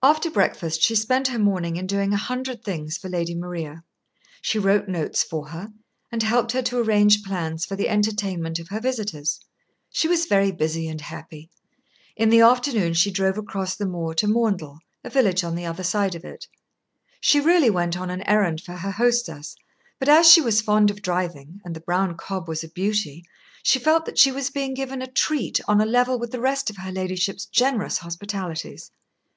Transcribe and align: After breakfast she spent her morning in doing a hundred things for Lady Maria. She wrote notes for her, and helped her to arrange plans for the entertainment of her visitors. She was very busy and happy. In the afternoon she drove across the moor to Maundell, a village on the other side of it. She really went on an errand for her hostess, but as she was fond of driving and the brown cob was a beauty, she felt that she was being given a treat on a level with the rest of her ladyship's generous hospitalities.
After 0.00 0.30
breakfast 0.30 0.80
she 0.82 0.94
spent 0.94 1.26
her 1.26 1.40
morning 1.40 1.74
in 1.74 1.88
doing 1.88 2.12
a 2.12 2.16
hundred 2.16 2.62
things 2.62 2.96
for 2.96 3.08
Lady 3.08 3.34
Maria. 3.34 3.82
She 4.40 4.60
wrote 4.60 4.86
notes 4.88 5.24
for 5.24 5.48
her, 5.48 5.72
and 6.12 6.22
helped 6.22 6.52
her 6.52 6.62
to 6.62 6.78
arrange 6.78 7.24
plans 7.24 7.64
for 7.66 7.74
the 7.74 7.88
entertainment 7.88 8.60
of 8.60 8.68
her 8.68 8.78
visitors. 8.78 9.40
She 9.90 10.06
was 10.06 10.26
very 10.26 10.52
busy 10.52 10.86
and 10.86 11.00
happy. 11.00 11.50
In 12.14 12.28
the 12.28 12.42
afternoon 12.42 12.94
she 12.94 13.10
drove 13.10 13.38
across 13.38 13.74
the 13.74 13.86
moor 13.86 14.14
to 14.14 14.28
Maundell, 14.28 14.78
a 15.02 15.10
village 15.10 15.42
on 15.42 15.56
the 15.56 15.66
other 15.66 15.82
side 15.82 16.14
of 16.14 16.24
it. 16.24 16.46
She 17.20 17.40
really 17.40 17.68
went 17.68 17.98
on 17.98 18.08
an 18.08 18.22
errand 18.22 18.60
for 18.60 18.74
her 18.74 18.92
hostess, 18.92 19.56
but 19.98 20.08
as 20.08 20.30
she 20.30 20.40
was 20.40 20.60
fond 20.60 20.92
of 20.92 21.02
driving 21.02 21.60
and 21.64 21.74
the 21.74 21.80
brown 21.80 22.16
cob 22.16 22.46
was 22.46 22.62
a 22.62 22.68
beauty, 22.68 23.24
she 23.64 23.80
felt 23.80 24.04
that 24.06 24.16
she 24.16 24.30
was 24.30 24.48
being 24.48 24.74
given 24.74 25.02
a 25.02 25.08
treat 25.08 25.58
on 25.66 25.80
a 25.80 25.86
level 25.86 26.20
with 26.20 26.30
the 26.30 26.38
rest 26.40 26.70
of 26.70 26.76
her 26.76 26.92
ladyship's 26.92 27.46
generous 27.46 27.98
hospitalities. 27.98 28.92